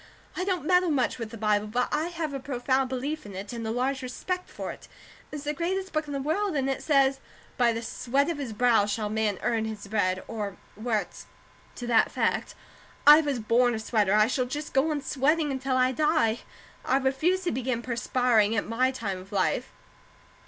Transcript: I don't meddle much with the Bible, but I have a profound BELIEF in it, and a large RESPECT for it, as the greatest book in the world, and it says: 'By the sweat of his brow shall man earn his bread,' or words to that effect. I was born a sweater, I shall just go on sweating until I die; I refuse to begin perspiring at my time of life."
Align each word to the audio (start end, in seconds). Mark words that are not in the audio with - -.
I 0.35 0.43
don't 0.45 0.65
meddle 0.65 0.89
much 0.89 1.19
with 1.19 1.29
the 1.29 1.37
Bible, 1.37 1.67
but 1.67 1.87
I 1.91 2.07
have 2.07 2.33
a 2.33 2.39
profound 2.39 2.89
BELIEF 2.89 3.23
in 3.27 3.35
it, 3.35 3.53
and 3.53 3.67
a 3.67 3.69
large 3.69 4.01
RESPECT 4.01 4.49
for 4.49 4.71
it, 4.71 4.87
as 5.31 5.43
the 5.43 5.53
greatest 5.53 5.93
book 5.93 6.07
in 6.07 6.13
the 6.13 6.19
world, 6.19 6.55
and 6.55 6.67
it 6.71 6.81
says: 6.81 7.19
'By 7.55 7.71
the 7.71 7.83
sweat 7.83 8.27
of 8.27 8.39
his 8.39 8.51
brow 8.51 8.87
shall 8.87 9.11
man 9.11 9.37
earn 9.43 9.65
his 9.65 9.85
bread,' 9.85 10.23
or 10.27 10.57
words 10.75 11.27
to 11.75 11.85
that 11.85 12.07
effect. 12.07 12.55
I 13.05 13.21
was 13.21 13.37
born 13.37 13.75
a 13.75 13.79
sweater, 13.79 14.15
I 14.15 14.25
shall 14.25 14.45
just 14.45 14.73
go 14.73 14.89
on 14.89 15.01
sweating 15.01 15.51
until 15.51 15.77
I 15.77 15.91
die; 15.91 16.39
I 16.83 16.97
refuse 16.97 17.41
to 17.43 17.51
begin 17.51 17.83
perspiring 17.83 18.55
at 18.55 18.65
my 18.65 18.89
time 18.89 19.19
of 19.19 19.31
life." 19.31 19.71